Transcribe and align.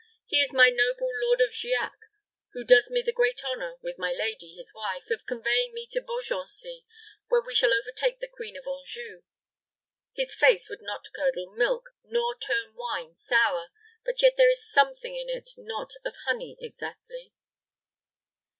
"He 0.25 0.37
is 0.41 0.51
my 0.51 0.69
noble 0.69 1.11
Lord 1.21 1.41
of 1.41 1.51
Giac, 1.51 1.95
who 2.53 2.63
does 2.63 2.89
me 2.89 3.03
the 3.03 3.11
great 3.11 3.43
honor, 3.45 3.75
with 3.83 3.99
my 3.99 4.11
lady, 4.11 4.55
his 4.55 4.71
wife, 4.73 5.07
of 5.11 5.27
conveying 5.27 5.73
me 5.75 5.85
to 5.91 6.01
Beaugency, 6.01 6.87
where 7.27 7.41
we 7.43 7.53
shall 7.53 7.71
overtake 7.71 8.19
the 8.19 8.27
Queen 8.27 8.57
of 8.57 8.65
Anjou. 8.65 9.21
His 10.15 10.33
face 10.33 10.69
would 10.71 10.81
not 10.81 11.13
curdle 11.15 11.53
milk, 11.55 11.91
nor 12.03 12.35
turn 12.35 12.73
wine 12.73 13.13
sour; 13.13 13.67
but 14.03 14.19
yet 14.23 14.37
there 14.37 14.49
is 14.49 14.67
something 14.67 15.15
in 15.15 15.29
it 15.29 15.49
not 15.55 15.91
of 16.03 16.15
honey 16.25 16.57
exactly." 16.59 17.35